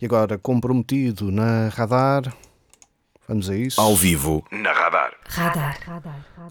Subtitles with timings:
[0.00, 2.34] E agora, comprometido na radar,
[3.28, 3.80] vamos a isso.
[3.80, 5.14] Ao vivo, na radar.
[5.26, 5.78] Radar.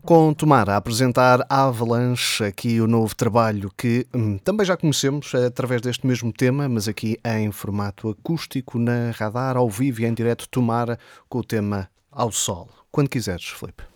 [0.04, 5.34] Com Tomar a apresentar a Avalanche, aqui o novo trabalho que hum, também já conhecemos
[5.36, 10.14] através deste mesmo tema, mas aqui em formato acústico na radar, ao vivo e em
[10.14, 10.98] direto, Tomar
[11.30, 12.70] com o tema Ao Sol.
[12.92, 13.93] Quando quiseres, Felipe.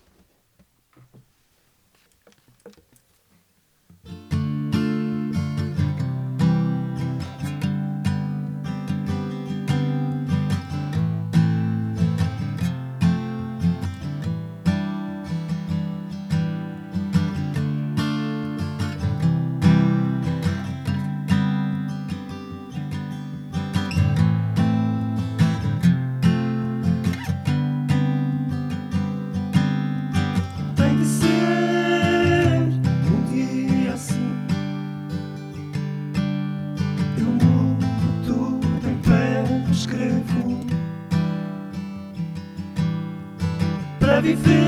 [44.28, 44.67] Para viver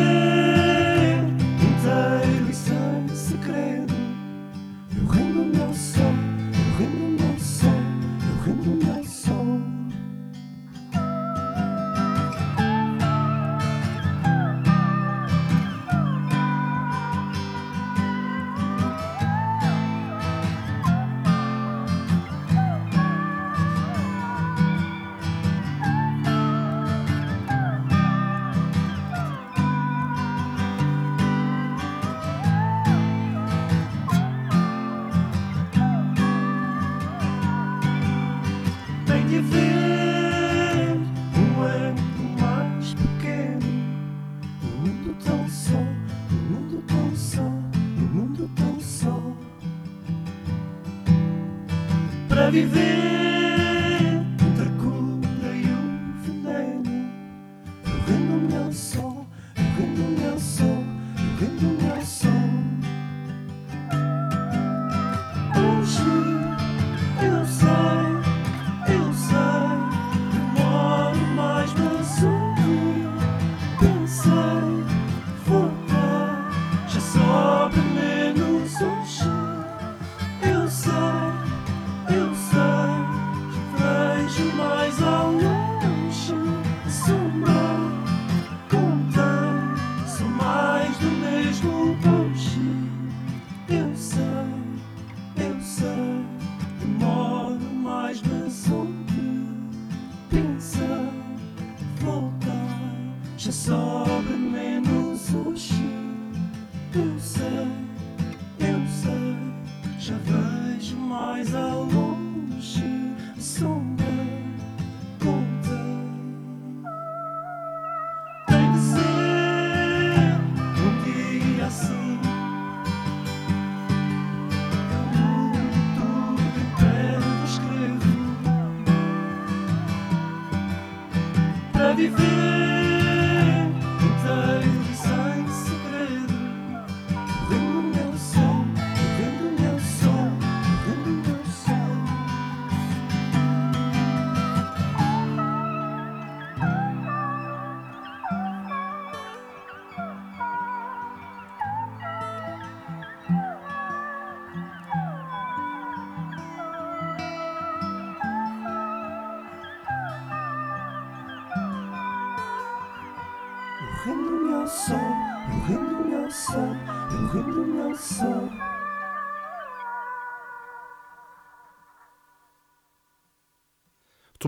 [132.00, 132.39] para viver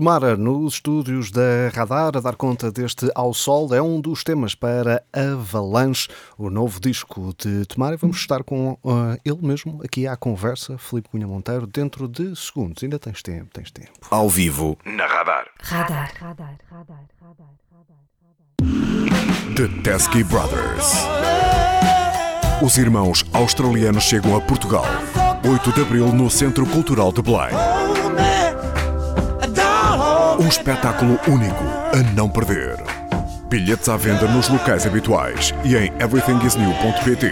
[0.03, 4.53] Tomara nos estúdios da Radar a dar conta deste Ao Sol é um dos temas
[4.53, 7.95] para Avalanche, o novo disco de Tomara.
[7.95, 12.83] Vamos estar com uh, ele mesmo aqui à conversa, Filipe Cunha Monteiro, dentro de segundos.
[12.83, 13.93] Ainda tens tempo, tens tempo.
[14.11, 15.45] Ao vivo, na radar.
[15.61, 16.11] Radar.
[19.55, 20.95] The Teskey Brothers.
[22.61, 24.83] Os irmãos australianos chegam a Portugal.
[25.49, 27.92] 8 de abril no Centro Cultural de Belém.
[30.43, 31.63] Um espetáculo único
[31.93, 32.75] a não perder.
[33.47, 37.31] Bilhetes à venda nos locais habituais e em everythingisnew.pt.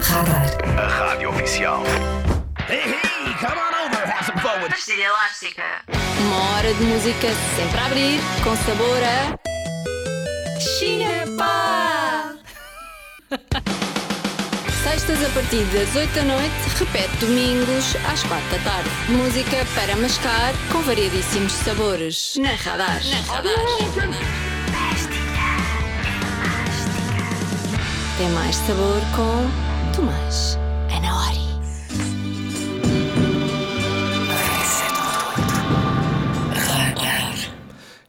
[0.00, 0.46] Radar.
[0.78, 1.82] A rádio oficial.
[4.68, 5.64] Pastilha elástica.
[6.20, 10.60] Uma hora de música sempre a abrir, com sabor a.
[10.60, 11.15] Chinepá!
[15.06, 18.90] Sextas a partir das 8 da noite, repete domingos às 4 da tarde.
[19.08, 22.36] Música para mascar com variadíssimos sabores.
[22.40, 23.00] Na Radar.
[23.04, 23.54] Na Radar.
[28.18, 30.58] Tem mais sabor com Tomás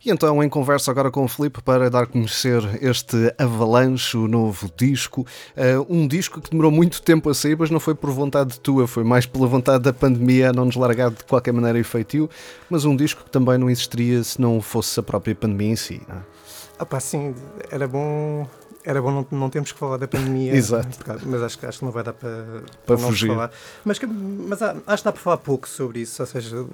[0.08, 4.26] E então, em conversa agora com o Filipe para dar a conhecer este Avalanche, o
[4.26, 5.28] novo disco.
[5.54, 8.88] Uh, um disco que demorou muito tempo a sair, mas não foi por vontade tua,
[8.88, 12.30] foi mais pela vontade da pandemia, a não nos largar de qualquer maneira efetivo.
[12.70, 16.02] Mas um disco que também não existiria se não fosse a própria pandemia em si.
[16.08, 16.82] É?
[16.82, 17.36] Opa, sim,
[17.70, 18.48] era bom
[18.90, 20.54] era bom não, não termos que falar da pandemia.
[20.56, 20.98] Exato.
[21.26, 23.28] Mas acho, acho que não vai dar para, Para fugir.
[23.28, 23.52] falar.
[23.84, 26.22] Mas, que- mas acho que dá para falar pouco sobre isso.
[26.22, 26.66] Ou seja,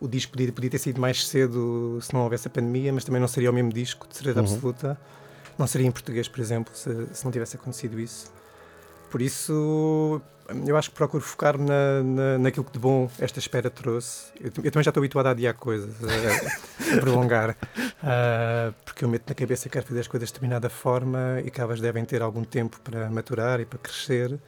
[0.00, 3.20] o disco podia, podia ter sido mais cedo se não houvesse a pandemia, mas também
[3.20, 4.46] não seria o mesmo disco, de certeza Uhum.
[4.46, 4.98] absoluta.
[5.58, 8.30] Não seria em português, por exemplo, se, se não tivesse acontecido isso.
[9.10, 10.20] Por isso,
[10.66, 14.32] eu acho que procuro focar-me na, na, naquilo que de bom esta espera trouxe.
[14.40, 17.56] Eu, eu também já estou habituado a adiar coisas, a, a prolongar,
[18.02, 21.50] Ah, porque eu meto na cabeça que quero fazer as coisas de determinada forma e
[21.50, 24.38] que elas devem ter algum tempo para maturar e para crescer.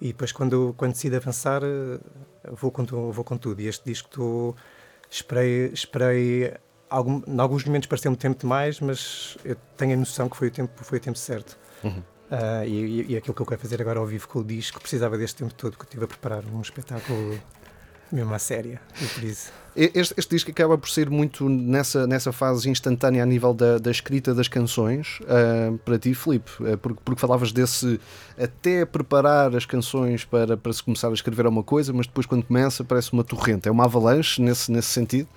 [0.00, 2.00] E depois, quando, quando decido avançar, eh,
[2.50, 3.60] vou com, vou com tudo.
[3.60, 4.56] E este disco, tu,
[5.10, 6.54] esperei, esperei
[6.88, 10.50] algum, em alguns momentos pareceu-me tempo demais, mas eu tenho a noção que foi o
[10.50, 11.58] tempo, foi o tempo certo.
[11.84, 11.92] Ah,
[12.66, 15.18] e, e, e aquilo que eu quero fazer agora ao vivo com o disco precisava
[15.18, 17.38] deste tempo todo que eu estive a preparar um espetáculo
[18.12, 18.80] mesmo à séria.
[19.14, 19.52] Por isso.
[19.76, 23.90] Este, este disco acaba por ser muito nessa, nessa fase instantânea a nível da, da
[23.90, 28.00] escrita das canções ah, para ti, Filipe, ah, porque, porque falavas desse
[28.36, 32.42] até preparar as canções para, para se começar a escrever alguma coisa, mas depois quando
[32.44, 33.68] começa parece uma torrente.
[33.68, 35.28] É uma avalanche nesse, nesse sentido?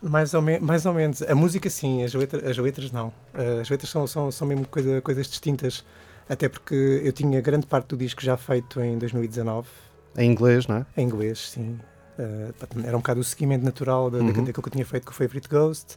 [0.00, 1.20] Mais ou, mais ou menos.
[1.22, 3.12] A música, sim, as, letra- as letras, não.
[3.34, 5.84] Ah, As letras são, são, são mesmo coisa, coisas distintas.
[6.28, 9.66] Até porque eu tinha grande parte do disco já feito em 2019,
[10.16, 10.86] Em inglês, não é?
[10.96, 11.78] em inglês, sim.
[12.18, 12.50] Ah,
[12.84, 14.26] era um bocado o seguimento natural da, Uhum.
[14.44, 15.96] daquilo que eu tinha feito com o Favorite Ghost.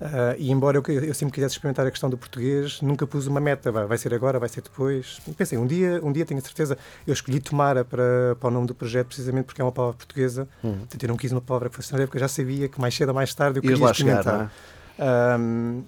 [0.00, 3.40] Ah, e embora eu, eu sempre quisesse experimentar a questão do português, nunca pus uma
[3.40, 3.72] meta.
[3.72, 5.18] Vai, vai ser agora, vai ser depois.
[5.36, 6.78] Pensei, um dia, um dia tenho a certeza.
[7.04, 10.46] Eu escolhi Tomara para, para o nome do projeto precisamente porque é uma palavra portuguesa.
[10.62, 12.94] Portanto, eu não quis uma palavra que fosse estrangeira porque eu já sabia que mais
[12.94, 14.38] cedo ou mais tarde eu Ias queria lá chegar, experimentar.
[14.38, 15.78] não é?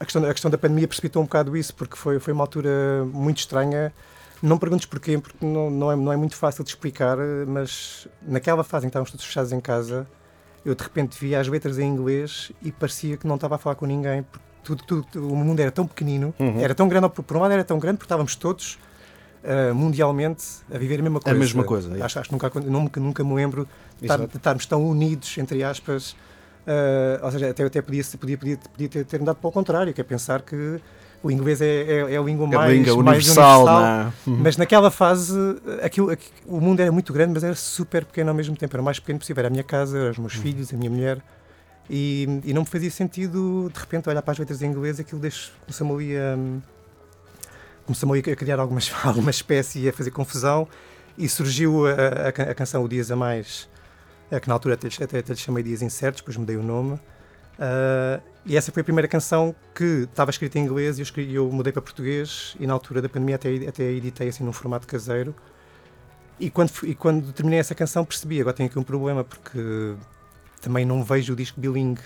[0.00, 3.04] A, questão, a questão da pandemia precipitou um bocado isso, porque foi, foi uma altura
[3.12, 3.92] muito estranha.
[4.42, 7.16] Não perguntes porquê, porque não, não, é, não é muito fácil de explicar,
[7.46, 10.06] mas naquela fase em que estávamos todos fechados em casa,
[10.64, 13.74] eu de repente via as letras em inglês e parecia que não estava a falar
[13.74, 16.60] com ninguém, porque tudo, tudo, o mundo era tão pequenino, Uhum.
[16.60, 18.78] era tão grande, por um lado era tão grande porque estávamos todos
[19.42, 21.38] ah, mundialmente a viver a mesma coisa.
[21.38, 22.02] mesma coisa, é.
[22.02, 23.66] Acho, acho que nunca, nunca, nunca me lembro
[23.98, 26.14] de estar- de estarmos tão unidos, entre aspas,
[26.68, 29.94] Uh, ou seja, até, até podia, podia, podia, podia ter, ter mudado para o contrário,
[29.94, 30.78] que é pensar que
[31.22, 33.66] o inglês é, é, é a língua É mais, língua mais universal, universal.
[33.66, 34.12] não é?
[34.26, 34.36] Uhum.
[34.42, 35.32] Mas naquela fase,
[35.82, 38.76] aquilo, aqui- o mundo era muito grande, mas era super pequeno ao mesmo tempo.
[38.76, 39.40] Era o mais pequeno possível.
[39.40, 40.42] Era a minha casa, eram os meus Uhum.
[40.42, 41.18] filhos, a minha mulher.
[41.88, 45.22] E, e não me fazia sentido, de repente, olhar para as letras em inglês, aquilo
[45.64, 46.36] começou-me ali a.
[47.86, 50.68] Começou-me ali a criar algumas, alguma espécie e a fazer confusão.
[51.16, 53.68] E surgiu a, a, a canção O Dias a Mais,
[54.40, 56.98] que na altura até, até, até lhe chamei Dias Incertos, depois mudei o nome.
[57.58, 61.34] Ah, e essa foi a primeira canção que estava escrita em inglês e eu, escrevi-
[61.34, 64.86] eu mudei para português e na altura da pandemia até, até editei assim num formato
[64.86, 65.34] caseiro.
[66.40, 69.94] E quando, e quando terminei essa canção percebi, agora tenho aqui um problema porque
[70.62, 72.00] também não vejo o disco bilingue,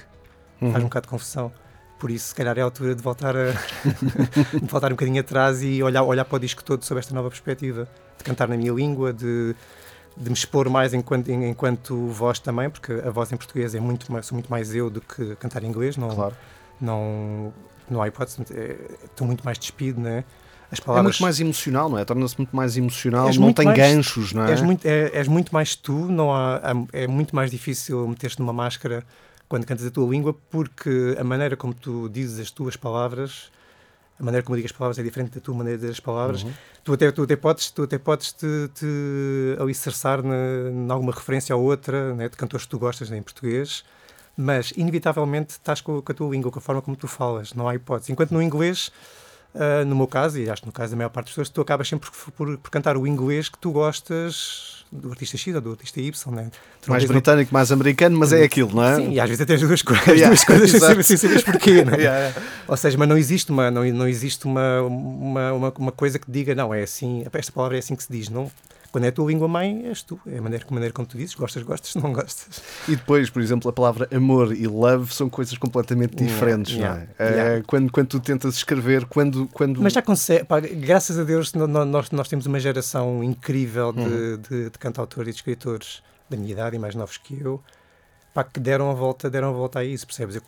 [0.58, 1.52] faz um bocado de confusão.
[1.98, 3.52] Por isso, se calhar é a altura de voltar, a,
[4.58, 7.28] de voltar um bocadinho atrás e olhar, olhar para o disco todo sob esta nova
[7.28, 7.86] perspectiva.
[8.18, 9.54] De cantar na minha língua, de,
[10.16, 14.10] de me expor mais enquanto, enquanto voz também, porque a voz em português é muito
[14.12, 15.96] mais, sou muito mais eu do que cantar em inglês.
[15.96, 16.34] Não, Claro.
[16.80, 17.52] não,
[17.90, 20.24] não há hipótese, é- estou muito mais despido, né?
[20.70, 21.12] As É palavras.
[21.16, 22.04] muito mais emocional, não é?
[22.04, 24.50] Torna-se muito mais emocional, És não tem mais- ganchos, não é?
[24.52, 26.60] És muito, é, és muito mais tu, não há-
[26.92, 29.04] é muito mais difícil meter-te numa máscara
[29.48, 33.50] quando cantas a tua língua, porque a maneira como tu dizes as tuas palavras,
[34.18, 36.00] a maneira como eu digo as palavras é diferente da tua maneira de dizer as
[36.00, 36.42] palavras.
[36.42, 36.52] Uhum.
[36.84, 41.64] Tu, até, tu até podes, tu até podes te, te alicerçar em alguma referência ou
[41.64, 43.84] outra, né, de cantores que tu gostas né, em português,
[44.36, 47.68] mas inevitavelmente estás com, com a tua língua, com a forma como tu falas, não
[47.68, 48.12] há hipótese.
[48.12, 48.90] Enquanto no inglês.
[49.54, 51.60] Ah, no meu caso, e acho que no caso da maior parte das pessoas, tu
[51.60, 55.60] acabas sempre por, por- por cantar o inglês que tu gostas do artista X ou
[55.62, 56.42] do artista Y, né?
[56.42, 56.50] Não
[56.92, 58.96] Mais britânico, mais americano, mas é aquilo, não é?
[58.96, 61.16] Sim, e às vezes até as duas coisas, Yeah, as duas coisas sem saber, sem
[61.16, 61.96] saberes porquê, né?
[61.96, 62.42] Yeah, yeah.
[62.68, 66.30] Ou seja, mas não existe uma, não, não existe uma, uma, uma, uma coisa que
[66.30, 68.50] diga, não, é assim, esta palavra é assim que se diz, não.
[68.92, 70.20] Quando é a tua língua mãe, és tu.
[70.26, 72.62] É a maneira, a maneira como tu dizes, gostas, gostas, não gostas.
[72.86, 77.26] E depois, por exemplo, a palavra amor e love são coisas completamente diferentes, yeah, não
[77.26, 77.30] é?
[77.30, 77.64] Yeah.
[77.66, 79.48] quando, quando tu tentas escrever, quando.
[79.48, 79.80] quando...
[79.80, 84.36] Mas já consegue, pá, graças a Deus, nós, nós temos uma geração incrível de, Uhum.
[84.36, 87.62] de, de cantautores e de escritores da minha idade e mais novos que eu,
[88.34, 90.36] pá, que deram a volta, deram a volta a isso, percebes?
[90.36, 90.42] Eu,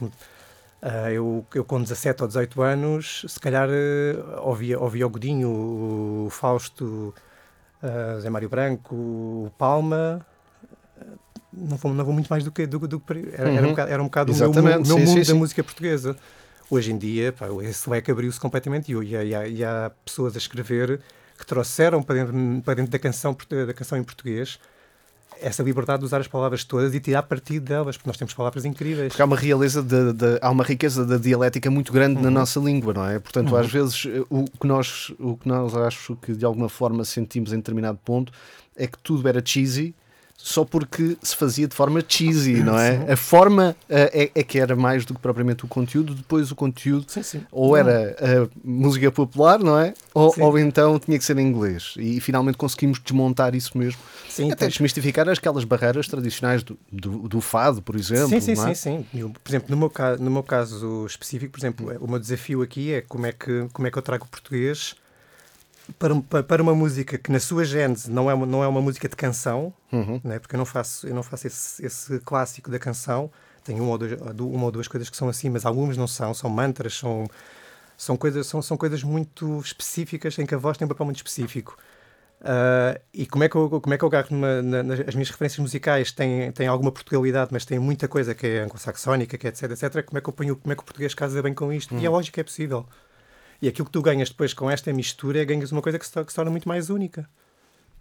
[0.82, 5.48] ah, eu, eu com 17 ou 18 anos, se calhar eh, ouvia, ouvia o Godinho,
[6.26, 7.14] o Fausto,
[7.84, 10.24] ah, Zé Mário Branco, Palma.
[11.00, 11.04] ah,
[11.52, 13.70] Não vou, não vou muito mais do que, do, do, era, era um Uhum.
[13.70, 15.38] bocado, era um bocado o meu, meu sim, mundo sim, da sim.
[15.38, 16.16] música portuguesa.
[16.70, 19.92] Hoje em dia, pá, esse leque abriu-se completamente e, e, há- e há, e há
[20.04, 21.00] pessoas a escrever
[21.38, 23.36] que trouxeram para dentro, para dentro da, canção,
[23.66, 24.58] da canção em português
[25.40, 28.64] essa liberdade de usar as palavras todas e tirar partido delas, porque nós temos palavras
[28.64, 29.08] incríveis.
[29.08, 32.22] Porque há uma realeza, de, de- há uma riqueza da dialética muito grande Uhum.
[32.22, 33.18] na nossa língua, não é?
[33.18, 37.04] Portanto, às vezes, eh, o que, nós, o que nós acho que de alguma forma
[37.04, 38.32] sentimos em determinado ponto
[38.76, 39.94] é que tudo era cheesy
[40.36, 43.12] só porque se fazia de forma cheesy, não é?
[43.12, 46.54] A forma eh, é, é que era mais do que propriamente o conteúdo, depois o
[46.54, 47.42] conteúdo Sim, sim.
[47.50, 49.94] ou era a música popular, não é?
[50.12, 50.42] Ou, Sim.
[50.42, 51.94] ou então tinha que ser em inglês.
[51.96, 54.00] E finalmente conseguimos desmontar isso mesmo.
[54.28, 58.28] Sim, Até tem- desmistificar aquelas barreiras tradicionais do, do, do fado, por exemplo.
[58.28, 58.74] Sim, sim, é?
[58.74, 59.28] sim, sim.
[59.42, 62.92] Por exemplo, no meu, ca- no meu caso específico, por exemplo, o meu desafio aqui
[62.92, 64.94] é como é que, como é que eu trago o português
[65.98, 68.80] para, pa- para uma música que na sua gênese não é uma, não é uma
[68.80, 70.20] música de canção, Uhum.
[70.24, 70.38] né?
[70.38, 73.30] porque eu não faço, eu não faço esse, esse clássico da canção.
[73.62, 76.34] Tenho uma ou, dois, uma ou duas coisas que são assim, mas algumas não são,
[76.34, 77.26] são mantras, são,
[77.96, 81.16] são, coisas, são, são coisas muito específicas em que a voz tem um papel muito
[81.16, 81.76] específico.
[82.42, 85.14] Ah, e como é que eu, como é que eu agarro numa- na- nas as
[85.14, 89.46] minhas referências musicais têm, têm alguma Portugalidade, mas têm muita coisa que é anglo-saxónica, que
[89.46, 90.02] é etc, etc.
[90.02, 91.94] Como é que eu ponho, como é que o português casa bem com isto?
[91.94, 92.86] E é lógico que é possível.
[93.64, 96.22] E aquilo que tu ganhas depois com esta mistura é ganhas uma coisa que se,
[96.22, 97.26] que se torna muito mais única.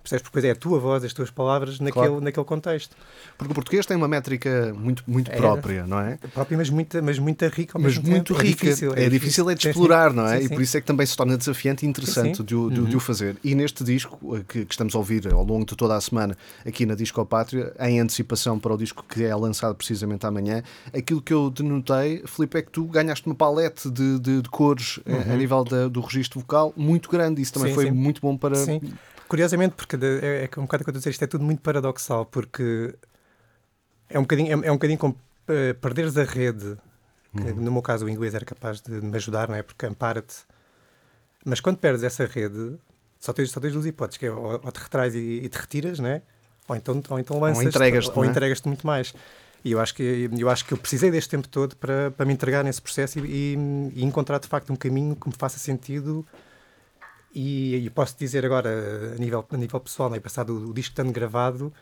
[0.04, 0.28] Percebes?
[0.30, 2.22] Porque é a tua voz, as tuas palavras naquele, Claro.
[2.22, 2.94] naquele contexto.
[3.38, 5.36] Porque o português tem uma métrica muito, muito É.
[5.38, 6.18] própria, não é?
[6.34, 8.46] Própria, mas muita, mas muita rica Mas muito tempo.
[8.46, 8.68] rica.
[8.98, 9.70] É difícil, é de Sim, sim.
[9.70, 10.40] explorar, não é?
[10.40, 10.54] Sim, E sim.
[10.56, 12.86] por isso é que também se torna desafiante e interessante Sim, De, o, de o-
[12.86, 13.38] de o fazer.
[13.42, 16.38] E neste disco eh, que, que estamos a ouvir ao longo de toda a semana
[16.66, 21.22] aqui na Disco Pátria, em antecipação para o disco que é lançado precisamente amanhã, aquilo
[21.22, 25.32] que eu denotei, Filipe, é que tu ganhaste uma palete de, de- de cores eh,
[25.34, 27.42] a nível da- do registro vocal muito grande.
[27.42, 27.92] Isso também Sim, foi sim.
[27.92, 28.58] muito bom para.
[29.34, 31.44] Curiosamente, porque é, é um bocado o que eu estou a dizer, isto é tudo
[31.44, 32.94] muito paradoxal, porque
[34.08, 36.78] é um bocadinho, é, é um bocadinho como eh, perderes a rede,
[37.36, 39.64] que no meu caso o inglês era capaz de me ajudar, não é?
[39.64, 40.36] Porque ampara-te.
[41.44, 42.78] Mas quando perdes essa rede,
[43.20, 45.58] só tens, só tens duas hipóteses, que é ou, ou te retrais e, e te
[45.58, 46.22] retiras, não é?
[46.68, 48.28] Ou então, ou então lanças entregas-te, ou é?
[48.28, 49.16] entregas-te muito mais.
[49.66, 52.34] E eu acho que eu acho que eu precisei deste tempo todo para, para me
[52.34, 56.24] entregar nesse processo e, e- e encontrar de facto um caminho que me faça sentido
[57.34, 60.92] e, e posso dizer agora, a nível, a nível pessoal, né, passado o, o disco
[60.92, 61.74] estando gravado,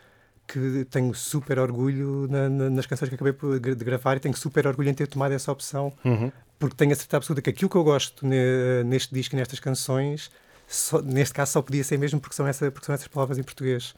[0.46, 4.66] que tenho super orgulho na- na- nas canções que acabei de gravar e tenho super
[4.66, 6.32] orgulho em ter tomado essa opção, Uhum.
[6.58, 9.60] porque tenho a certeza absoluta que aquilo que eu gosto ne- neste disco e nestas
[9.60, 10.30] canções,
[10.66, 13.42] só- neste caso só podia ser mesmo porque são, essa, porque são essas palavras em
[13.42, 13.94] português.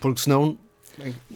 [0.00, 0.58] Porque senão.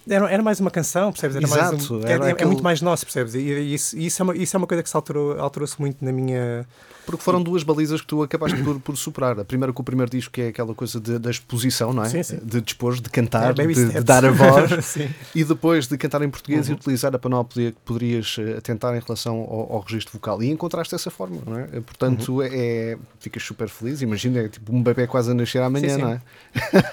[0.09, 1.37] Era, era mais uma canção, percebes?
[1.37, 3.35] Era mais Exato, um- era é, é muito mais nosso, percebes?
[3.35, 5.79] E, e isso, e isso, é uma, isso é uma coisa que se alterou, alterou-se
[5.81, 6.67] muito na minha.
[7.07, 9.39] Porque foram duas balizas que tu acabaste por, por superar.
[9.41, 12.09] A primeira com o primeiro disco, que é aquela coisa de- da exposição, não é?
[12.09, 12.39] Sim, sim.
[12.43, 14.97] De dispor, de cantar, É, de, de dar a voz.
[15.35, 16.77] E depois de cantar em português e Uhum.
[16.77, 20.41] utilizar a panóplia que poderias eh, atentar em relação ao, ao registro vocal.
[20.43, 21.63] E encontraste essa forma, não é?
[21.73, 22.43] Eh, Portanto, Uhum.
[22.43, 24.03] é, é- ficas super feliz.
[24.03, 26.21] Imagina, é tipo um bebê quase a nascer amanhã, não é?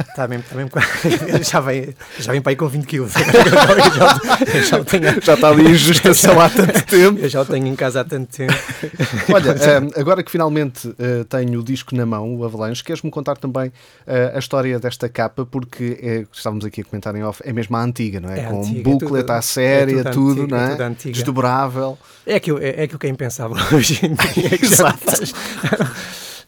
[0.10, 0.72] Está mesmo, está mesmo.
[1.44, 3.14] já, vem, já vem para aí com 20 quilos.
[3.16, 7.20] eu, já, eu já o tenho, Já está ali em gestação há tanto tempo.
[7.20, 8.54] eu já o tenho em casa há tanto tempo.
[9.34, 13.38] Olha, eh, agora que finalmente eh, tenho o disco na mão, o Avalanche, queres-me contar
[13.38, 13.72] também
[14.06, 15.46] eh, a história desta capa?
[15.46, 18.40] Porque é, estávamos aqui a comentar em off, é mesmo a antiga, não é?
[18.40, 20.70] É Com antiga, é booklet tudo- à séria, é tudo tudo, antigo, não é é?
[20.72, 21.14] tudo antiga.
[21.14, 21.98] Desdobrável.
[22.26, 24.48] É aquilo, é, é aquilo que é impensável hoje em dia.
[24.54, 25.34] é que estás-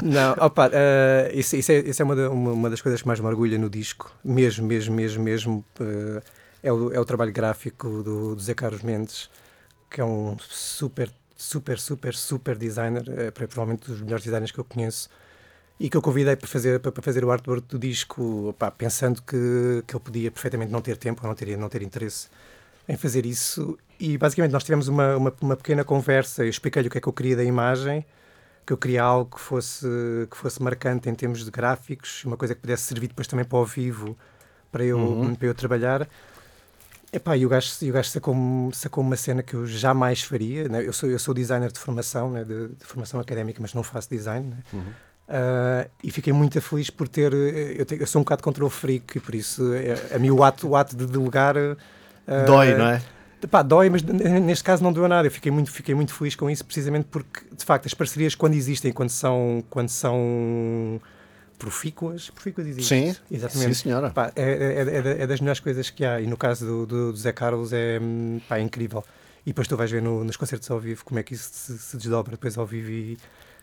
[0.02, 3.20] Não, opa, eh, isso, isso é, isso é uma, uma, uma das coisas que mais
[3.20, 5.66] me orgulha no disco, mesmo, mesmo, mesmo, mesmo.
[5.80, 6.22] eh,
[6.64, 9.30] é, o, é o trabalho gráfico do, do Zé Carlos Mendes,
[9.90, 14.64] que é um super, super, super, super designer, é provavelmente dos melhores designers que eu
[14.64, 15.10] conheço,
[15.80, 19.96] e que eu convidei para fazer, para fazer o artwork do disco, pensando que, que
[19.96, 22.28] ele podia perfeitamente não ter tempo, não ter, não ter interesse
[22.88, 23.78] em fazer isso.
[24.00, 26.44] E basicamente nós tivemos uma, uma, uma pequena conversa.
[26.44, 28.06] Eu expliquei-lhe o que é que eu queria da imagem,
[28.70, 29.88] que eu queria algo que fosse,
[30.30, 33.58] que fosse marcante em termos de gráficos, uma coisa que pudesse servir depois também para
[33.58, 34.16] o vivo,
[34.72, 35.34] para eu, Uhum.
[35.34, 36.08] para eu trabalhar.
[37.12, 40.70] Epá, e o gajo, e o gajo sacou-me sacou uma cena que eu jamais faria.
[40.70, 40.86] Né?
[40.86, 42.44] Eu, sou, eu sou designer de formação, né?
[42.44, 44.54] de, de formação académica, mas não faço design.
[44.72, 44.80] Né?
[45.28, 47.34] Uh, e fiquei muito feliz por ter.
[47.34, 50.44] Eu, tenho, eu sou um bocado control freak, e por isso é, a mim o
[50.44, 51.58] ato, o ato de delegar.
[51.58, 53.02] Uh, dói, não é?
[53.48, 55.28] Pá, dói, mas neste caso não doeu nada.
[55.28, 58.54] Eu fiquei muito, fiquei muito feliz com isso, precisamente porque, de facto, as parcerias, quando
[58.54, 61.00] existem, quando são, quando são
[61.58, 62.88] profícuas, profícuas existe.
[62.88, 63.76] Sim, exatamente.
[63.76, 64.10] Sim, senhora.
[64.10, 66.20] Pá, é, é, é, é, das melhores coisas que há.
[66.20, 68.00] E no caso do, do, do Zé Carlos é,
[68.48, 69.04] pá, é incrível.
[69.46, 71.78] E depois tu vais ver no, nos concertos ao vivo como é que isso se,
[71.78, 73.18] se desdobra depois ao vivo e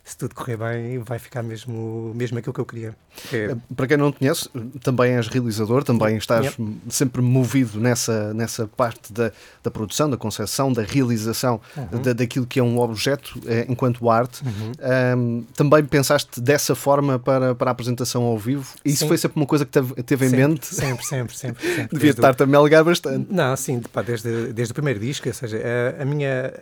[0.07, 2.95] se tudo correr bem, vai ficar mesmo, mesmo aquilo que eu queria.
[3.33, 3.57] É...
[3.75, 4.49] Para quem não te conhece,
[4.81, 6.77] também és realizador, também estás yep.
[6.89, 9.33] sempre movido nessa, nessa parte da,
[9.65, 12.01] da produção, da concepção, da realização uhum.
[12.03, 14.45] da, daquilo que é um objeto é, enquanto arte.
[14.45, 15.19] Uhum.
[15.19, 18.77] Um, também pensaste dessa forma para, para a apresentação ao vivo?
[18.85, 19.09] Isso sim.
[19.09, 20.67] foi sempre uma coisa que teve, teve sempre, em mente?
[20.67, 21.67] Sempre, sempre, sempre.
[21.67, 21.89] sempre.
[21.97, 23.27] Devia estar-te a me alegar bastante.
[23.29, 25.61] Não, sim, pá, desde, desde o primeiro disco, ou seja,
[25.99, 26.53] a, a minha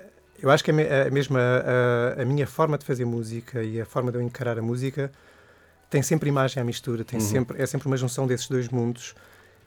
[0.45, 3.87] eu acho que a, a mesma a, a, minha forma de fazer música e a
[3.87, 5.11] forma de eu encarar a música
[5.89, 7.25] tem sempre imagem à mistura, tem uhum.
[7.25, 9.15] sempre, é sempre uma junção desses dois mundos.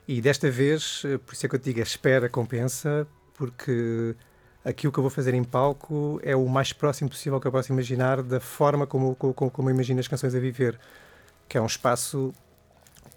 [0.08, 4.16] E desta vez, por isso é que eu te digo, a espera compensa, porque
[4.64, 7.72] aquilo que eu vou fazer em palco é o mais próximo possível que eu posso
[7.74, 10.80] imaginar da forma como, como, como eu imagino as canções a viver,
[11.50, 12.32] que é um espaço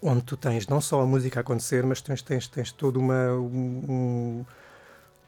[0.01, 3.33] onde tu tens não só a música a acontecer, mas tens, tens, tens todo uma,
[3.33, 4.43] um,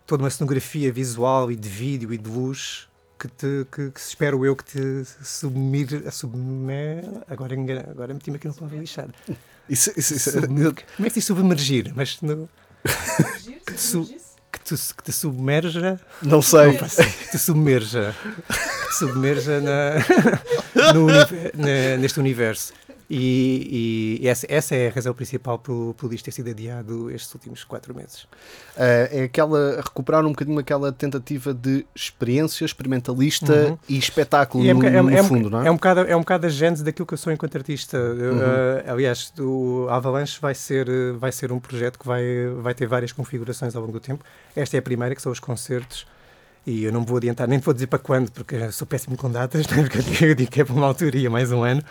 [0.06, 4.46] toda uma cenografia visual e de vídeo e de luz que, te, que, que espero
[4.46, 7.56] eu que te submir, submer, agora,
[7.90, 9.14] agora meti-me aqui no palavra lixada.
[9.70, 10.32] Isso, isso, isso.
[10.32, 11.94] Sub, como é que se diz submergir?
[11.96, 12.50] Mas no,
[13.66, 14.06] que, te su,
[14.52, 16.00] que, te, que te submerja.
[16.22, 16.74] Não sei.
[16.74, 18.14] Não, que te submerja.
[18.48, 22.74] Que te submerja na, no, na, neste universo.
[23.10, 27.64] E, e essa, essa, é a razão principal pelo isto ter sido adiado estes últimos
[27.64, 28.24] quatro meses.
[28.24, 33.78] Uh, é aquela, recuperar um bocadinho aquela tentativa de experiência experimentalista uhum.
[33.90, 35.68] e espetáculo, e é, no, é, no é, fundo, não é?
[35.68, 37.98] É um, bocado, é um bocado a gênese daquilo que eu sou enquanto artista.
[37.98, 38.38] Uhum.
[38.38, 42.24] Uh, aliás, o Avalanche vai ser, vai ser um projeto que vai,
[42.62, 44.24] vai ter várias configurações ao longo do tempo.
[44.56, 46.06] Esta é a primeira, que são os concertos.
[46.66, 49.68] E eu não vou adiantar, nem vou dizer para quando, porque sou péssimo com datas,
[49.68, 51.84] porque eu digo que é para uma altura e mais um ano.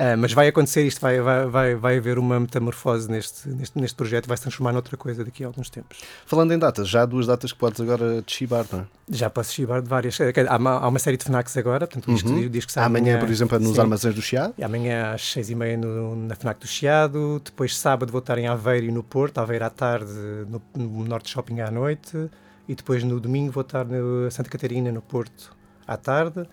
[0.00, 3.94] Uh, mas vai acontecer isto, vai, vai, vai, vai haver uma metamorfose neste, neste, neste
[3.94, 5.98] projeto, vai se transformar noutra coisa daqui a alguns tempos.
[6.24, 8.86] Falando em datas, já há duas datas que podes agora chibar, não é?
[9.10, 10.18] Já posso chibar de várias.
[10.48, 12.46] Há uma, há uma série de FNACs agora, portanto o disco, uhum.
[12.46, 13.80] o disco sai amanhã, amanhã, por exemplo, nos sim.
[13.80, 14.54] armazéns do Chiado.
[14.56, 18.38] E amanhã às seis e meia no, na FNAC do Chiado, depois sábado vou estar
[18.38, 20.14] em Aveiro e no Porto, Aveiro à tarde,
[20.48, 22.16] no, no Norte Shopping à noite,
[22.66, 25.54] e depois no domingo vou estar no Santa Catarina, no Porto,
[25.86, 26.48] à tarde.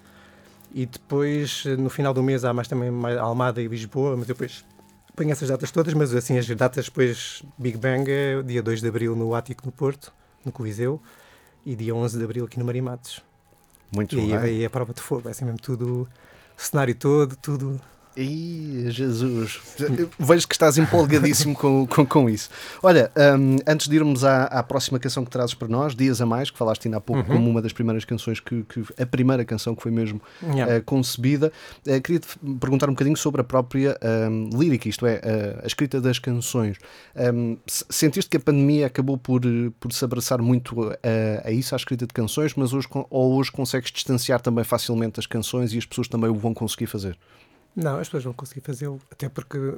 [0.78, 4.64] E depois, no final do mês, há mais também Almada e Lisboa, mas depois
[5.16, 8.88] ponho essas datas todas, mas assim, as datas depois, Big Bang é dia 2 de
[8.88, 10.14] Abril no Ático, no Porto,
[10.46, 11.02] no Coliseu,
[11.66, 13.24] e dia 11 de Abril aqui no Marimates.
[13.92, 14.38] Muito e bem.
[14.38, 16.08] aí é a prova de fogo, é assim mesmo tudo,
[16.56, 17.82] o cenário todo, tudo
[18.18, 19.60] Ih, Jesus,
[20.18, 22.50] vejo que estás empolgadíssimo com, com, com isso.
[22.82, 26.26] Olha, um, antes de irmos à, à, próxima canção que trazes para nós, Dias a
[26.26, 27.38] Mais, que falaste ainda há pouco uhum.
[27.38, 30.78] como uma das primeiras canções, que, que a primeira canção que foi mesmo yeah.
[30.78, 31.52] uh, concebida,
[31.86, 32.28] uh, queria-te
[32.60, 33.96] perguntar um bocadinho sobre a própria
[34.32, 36.78] um, lírica, isto é, uh, a escrita das canções.
[37.16, 39.42] Um, sentiste que a pandemia acabou por,
[39.80, 43.52] por se abraçar muito a, a isso, à escrita de canções, mas hoje, ou hoje
[43.52, 47.16] consegues distanciar também facilmente as canções e as pessoas também o vão conseguir fazer?
[47.78, 49.76] Não, as pessoas vão conseguir fazê-lo, até porque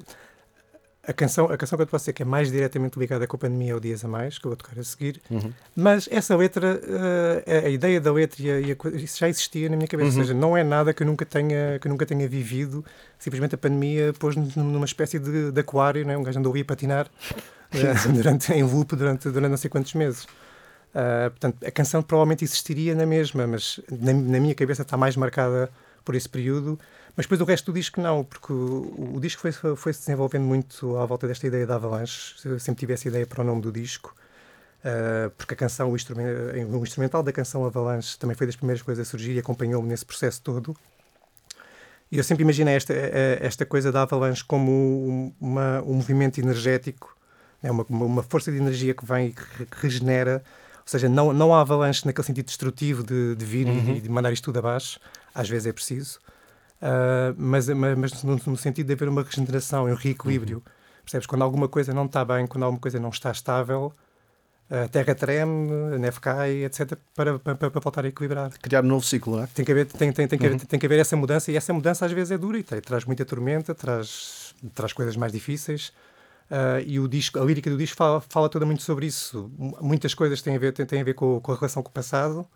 [1.05, 3.35] a canção, a canção que eu te posso dizer que é mais diretamente ligada com
[3.35, 5.51] a pandemia é o Dias a Mais, que eu vou tocar a seguir, uhum.
[5.75, 9.67] mas essa letra, uh, a, ideia da letra e, a, e a, isso já existia
[9.67, 10.19] na minha cabeça, uhum.
[10.19, 12.85] ou seja, não é nada que eu nunca tenha, que nunca tenha vivido,
[13.17, 16.17] simplesmente a pandemia pôs-nos numa espécie de, de aquário, não é?
[16.17, 19.93] um gajo andou ali a patinar uh, durante, em loop durante, durante não sei quantos
[19.93, 20.23] meses.
[20.23, 25.17] Uh, portanto, a canção provavelmente existiria na mesma, mas na, na minha cabeça está mais
[25.17, 25.69] marcada
[26.05, 26.79] por esse período
[27.15, 30.43] mas depois o resto do disco não, porque o, o disco foi, foi se desenvolvendo
[30.43, 32.35] muito à volta desta ideia da Avalanche.
[32.45, 34.15] Eu sempre tive essa ideia para o nome do disco,
[34.83, 36.27] uh, porque a canção, o, instrument,
[36.71, 40.05] o instrumental da canção Avalanche também foi das primeiras coisas a surgir e acompanhou-me nesse
[40.05, 40.75] processo todo.
[42.11, 47.15] E eu sempre imaginei esta, esta coisa da Avalanche como uma, um movimento energético,
[47.61, 50.43] é uma, uma força de energia que vem e que regenera.
[50.77, 53.95] Ou seja, não, não há avalanche naquele sentido destrutivo de, de vir uhum.
[53.95, 54.99] e de mandar isto tudo abaixo.
[55.35, 56.19] Às vezes é preciso.
[56.81, 60.57] Uh, mas, mas, no, sentido de haver uma regeneração, um reequilíbrio.
[60.57, 60.73] Uhum.
[61.03, 61.27] Percebes?
[61.27, 63.93] Quando alguma coisa não está bem, quando alguma coisa não está estável,
[64.69, 68.51] a terra treme, a neve cai, etc., para, para, para voltar a equilibrar.
[68.61, 69.47] Criar um novo ciclo, não é?
[69.47, 70.53] Tem que, haver, tem, tem, tem, que, uhum.
[70.53, 72.79] haver, tem que haver essa mudança, e essa mudança às vezes é dura e tem,
[72.79, 75.91] traz muita tormenta, traz, traz coisas mais difíceis.
[76.49, 79.51] Uh, e o disco, a lírica do disco fala, fala toda muito sobre isso.
[79.81, 81.93] Muitas coisas têm a ver, têm, têm a ver com, com a relação com o
[81.93, 82.47] passado,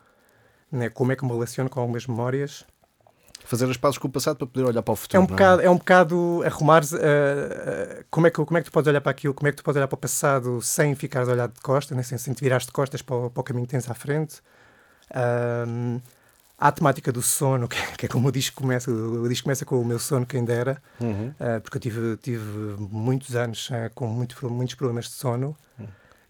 [0.71, 0.89] né?
[0.89, 2.63] como é que me relaciono com algumas memórias
[3.45, 5.19] Fazer as pazes com o passado para poder olhar para o É futuro.
[5.19, 8.69] um não bocado, é um bocado arrumares uh, uh, como, é que, como é que
[8.69, 10.95] tu podes olhar para aquilo, como é que tu podes olhar para o passado sem
[10.95, 12.03] ficares a olhar de costas, né?
[12.03, 14.41] sem, sem te virares de costas para o, para o caminho que tens à frente.
[15.15, 15.99] Um,
[16.57, 18.89] há a temática do sono, que, que é como o disco começa.
[18.89, 21.33] O, o disco começa com o meu sono, quem dera, Uhum.
[21.39, 25.55] uh, porque eu tive, tive muitos anos com muito, muitos problemas de sono.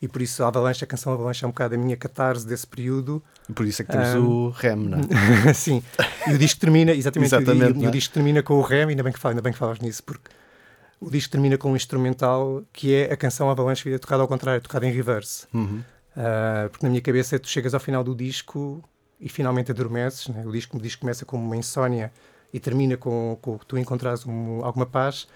[0.04, 2.68] E por isso a Avalanche, a canção Avalanche é um bocado a minha catarse desse
[2.68, 3.24] período.
[3.48, 5.54] E por isso é que temos Um, o REM, não é?
[5.56, 5.82] Sim,
[6.28, 7.88] e o disco termina, exatamente, Exatamente, e, o- é?
[7.88, 10.04] o disco termina com o rem, ainda bem que, fal- ainda bem que falas nisso,
[10.04, 10.30] porque
[11.00, 14.60] o disco termina com um instrumental que é a canção Avalanche vida tocada ao contrário,
[14.62, 15.48] tocada em reverse.
[15.54, 15.82] Uhum.
[16.18, 18.84] Ah, porque na minha cabeça tu chegas ao final do disco
[19.22, 20.44] e finalmente adormeces, né?
[20.46, 22.12] o, disco, o disco começa como uma insónia
[22.54, 25.28] e termina com, com tu encontrares um- alguma paz.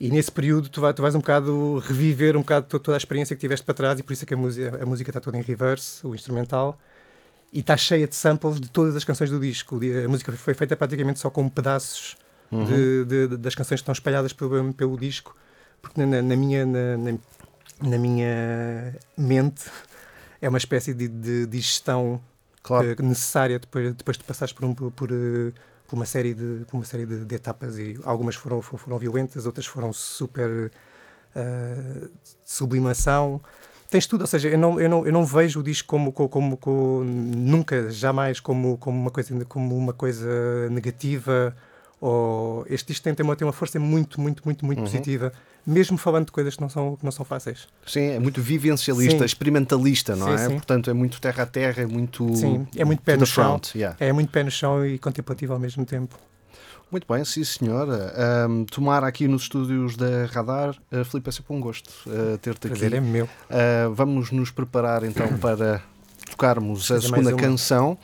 [0.00, 2.98] E nesse período tu, vai, tu vais um bocado reviver um bocado to- toda a
[2.98, 5.20] experiência que tiveste para trás e por isso é que a música, a música está
[5.20, 6.78] toda em reverse, o instrumental
[7.52, 9.80] e está cheia de samples de todas as canções do disco.
[10.04, 12.16] A música foi feita praticamente só com pedaços
[12.52, 12.64] Uhum.
[12.64, 15.36] de- de- de- das canções que estão espalhadas pelo, pelo disco,
[15.82, 17.18] porque na, na minha, na, na-
[17.82, 19.64] na minha mente
[20.40, 22.20] é uma espécie de, de digestão
[22.62, 22.90] Claro.
[22.90, 25.52] eh, necessária depois, depois de passares por, um, por, por, eh,
[25.88, 29.46] por uma série, de, por uma série de, de etapas e algumas foram, foram, violentas,
[29.46, 30.70] outras foram super
[31.34, 32.08] eh,
[32.44, 33.40] sublimação.
[33.90, 36.56] Tens tudo, ou seja, eu não, eu não, eu não vejo o disco como, como,
[36.58, 41.56] como- nunca, jamais como, como, uma coisa, como uma coisa negativa.
[42.00, 44.84] Ou, este disco tem, tem, uma, tem uma força muito, muito, muito, muito Uhum.
[44.84, 45.32] positiva,
[45.66, 47.66] mesmo falando de coisas que não são, que não são fáceis.
[47.86, 49.24] Sim, é muito vivencialista, Sim.
[49.24, 50.38] experimentalista, não Sim, é?
[50.48, 50.54] sim.
[50.54, 52.34] Portanto, é muito terra a terra, é muito.
[52.36, 53.44] Sim, é muito pé no chão.
[53.58, 53.96] front, yeah.
[53.98, 56.16] É muito pé no chão e contemplativo ao mesmo tempo.
[56.90, 58.14] Muito bem, sim senhora.
[58.16, 62.66] Ahm, tomar aqui nos estúdios da Radar, uh, Filipe, é sempre um gosto uh, ter-te
[62.66, 62.78] aqui.
[62.78, 63.26] Prazer é meu.
[63.26, 65.82] Uh, vamos nos preparar então para
[66.30, 67.98] tocarmos a Fazer segunda mais uma.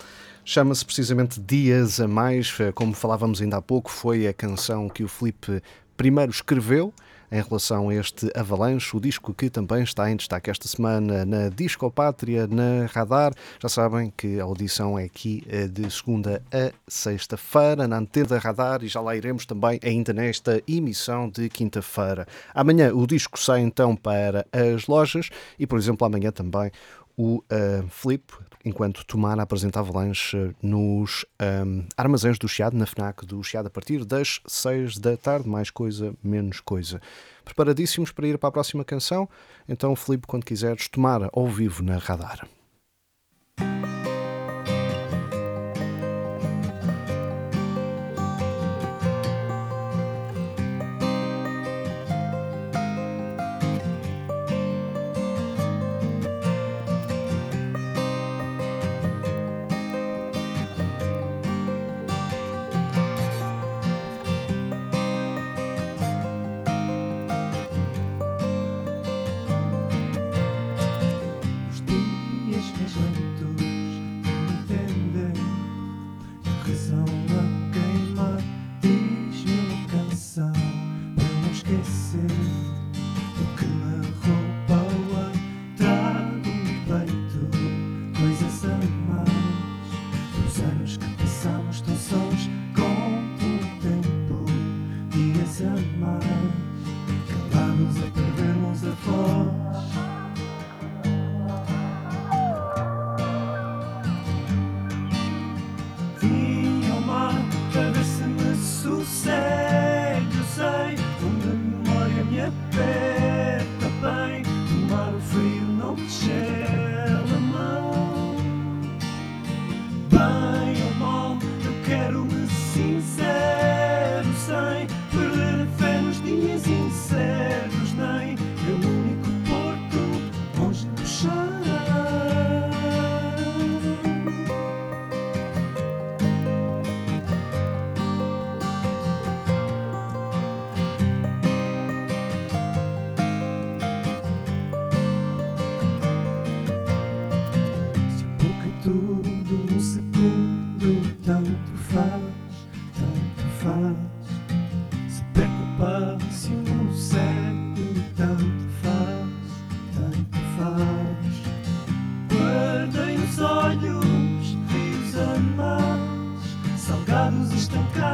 [0.47, 5.03] Chama-se precisamente Dias a Mais, Uh, como falávamos ainda há pouco, foi a canção que
[5.03, 5.63] o Filipe
[5.97, 6.93] primeiro escreveu
[7.33, 11.49] em relação a este Avalanche, o disco que também está em destaque esta semana na
[11.49, 13.33] Disco Pátria, na Radar.
[13.61, 18.39] Já sabem que a audição é aqui eh, de segunda a sexta-feira, na antena da
[18.39, 22.27] Radar, e já lá iremos também ainda nesta emissão de quinta-feira.
[22.55, 26.71] Amanhã o disco sai então para as lojas e, por exemplo, amanhã também
[27.17, 28.25] o uh, Flip,
[28.65, 31.25] enquanto Tomar apresenta Avalanche nos
[31.67, 35.71] um, armazéns do Chiado, na FNAC do Chiado, a partir das 6 da tarde, mais
[35.71, 37.01] coisa, menos coisa.
[37.45, 39.29] Preparadíssimos para ir para a próxima canção?
[39.69, 42.49] Então, Filipe, quando quiseres, Tomar ao vivo na Radar.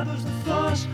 [0.01, 0.89] lados do sós